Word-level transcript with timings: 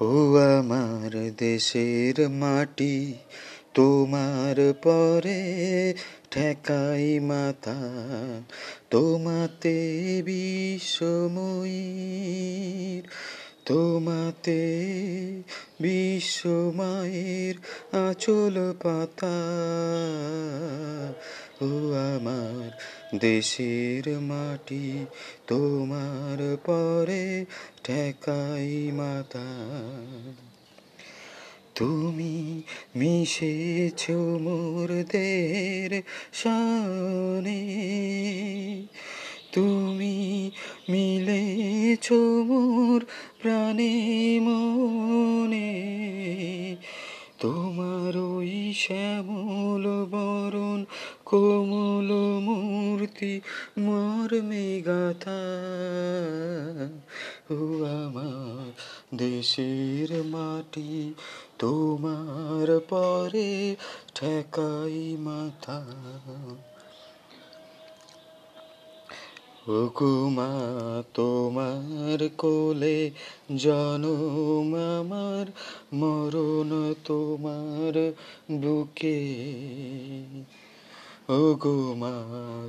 ও 0.00 0.36
আমার 0.58 1.32
দেশের 1.36 2.30
মাটি, 2.30 3.14
তোমার 3.74 4.72
পরে 4.82 5.94
ঠেকাই 6.30 7.20
মাথা, 7.20 7.78
তোমাতে 8.90 10.22
বিশ্বময়ীর, 10.22 13.08
তোমাতে 13.64 14.60
বিশ্বময়ের 15.80 17.54
আচল 17.96 18.74
পাতা। 18.82 19.36
ও 21.60 21.66
আমার 22.16 22.70
দেশের 23.14 24.20
মাটি 24.20 25.06
তোমার 25.46 26.56
পরে 26.66 27.44
ঠেকাই 27.84 28.90
মাতা। 28.92 29.46
তুমি 31.74 32.62
মিশেছ 32.96 34.10
মোরদের 34.10 36.02
শানে। 36.32 37.62
তুমি 39.52 40.50
মিলেছ 40.88 42.12
মোর 42.46 43.06
প্রাণে 43.42 44.40
মনে। 44.40 45.76
তোমার 47.40 48.16
ওই 48.16 48.74
শ্যামল 48.76 50.04
বরণ 50.10 50.55
কোমল 51.24 52.10
মূর্তি 52.40 53.40
মর্মে 53.78 54.82
গাথা 54.86 55.42
ও 57.50 57.84
আমার 57.84 58.72
দেশের 59.14 60.24
মাটি, 60.24 61.14
তোমার 61.58 62.80
পরে 62.88 63.76
ঠেকাই 64.14 65.16
মাথা। 65.18 65.86
হুকুমা 69.68 70.52
তোমার 71.14 72.28
কোলে 72.38 73.10
জনম 73.56 74.74
আমার, 75.00 75.46
মরণ 75.94 76.94
তোমার 77.04 78.12
বুকে। 78.60 79.20
ওগুমা 81.28 82.12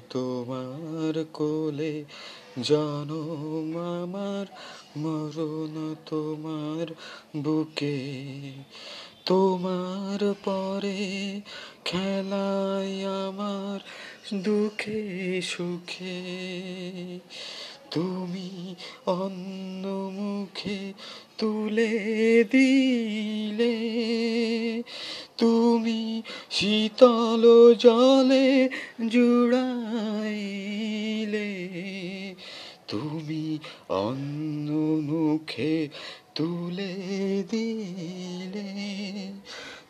তোমার 0.10 1.26
কোলে 1.34 2.06
জনম 2.64 3.78
আমার 3.78 4.46
মরণ 4.98 5.96
তোমার 6.06 6.86
বুকে। 7.44 8.00
তোমার 9.26 10.34
পরে 10.46 11.42
খেলায় 11.86 13.28
আমার 13.28 13.80
দুঃখে 14.44 15.42
সুখে। 15.42 16.22
তুমি 17.92 18.76
অন্য 19.06 20.12
মুখে 20.14 20.94
তুলে 21.38 21.90
দিলে 22.52 23.78
তুমি 25.38 26.02
শীতল 26.50 27.44
জলে 27.76 28.70
জুড়াইলে 29.08 30.30
তুমি 32.88 33.46
অন্য 33.90 34.70
মুখে 35.10 35.76
তুলে 36.36 36.94
দিলে 37.52 38.70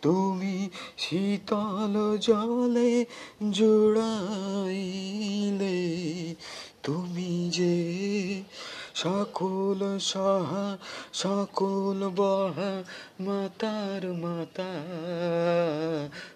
তুমি 0.01 0.55
শীতল 0.97 1.95
জলে 2.17 2.91
জুড়াইলে। 3.51 5.06
সকল 9.03 9.99
সহা 9.99 10.77
সকল 11.13 11.99
বহা 12.15 12.83
মাতার 13.19 14.03
মাতা। 14.13 14.71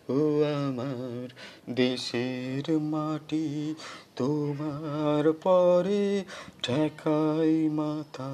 ও 0.09 0.19
আমার 0.57 1.27
দেশের 1.75 2.65
মাটি 2.79 3.75
তোমার 4.15 5.33
পরে 5.33 6.23
ঠেকাই 6.63 7.69
মাথা। 7.69 8.31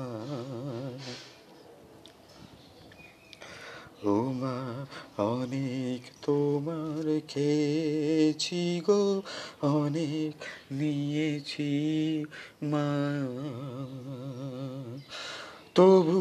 ও 4.08 4.16
মা 4.42 4.58
অনেক 5.24 6.02
তোমার 6.26 7.06
খেয়েছি 7.28 8.82
গো, 8.88 9.22
অনেক 9.62 10.34
নিয়েছি 10.72 11.72
মা। 12.64 12.88
তবু 15.76 16.20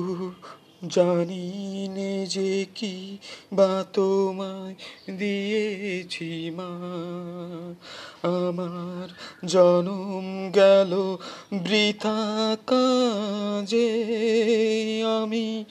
জানি 0.89 1.45
নে 1.89 2.27
যে 2.27 2.67
কি 2.75 3.19
বা 3.53 3.85
তোমায় 3.93 4.75
দিয়েছি 5.19 6.31
মা। 6.57 6.71
আমার 8.23 9.09
জনম 9.47 10.27
গেল 10.51 10.93
বৃথা 11.53 12.21
কাজে, 12.67 13.91
আমি 15.19 15.65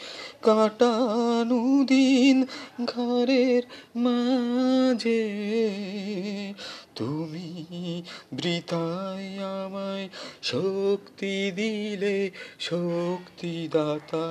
কাটানু 0.46 1.84
দিন 1.84 2.46
ঘরের 2.86 3.64
মাঝে। 3.96 5.24
তুমি 6.96 7.50
বৃথায় 8.34 9.30
আমায় 9.66 10.08
শক্তি 10.44 11.52
দিলে 11.56 12.18
শক্তি 12.60 13.56
দাতা 13.72 14.28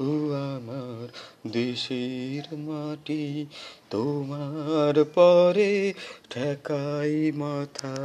ও 0.00 0.08
আমার 0.48 1.06
দেশের 1.50 2.44
মাটি, 2.58 3.46
তোমার 3.90 5.04
পরে 5.14 5.94
ঠেকাই 6.30 7.32
মাথা। 7.32 7.96